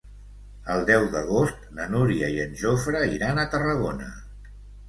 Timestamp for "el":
0.75-0.85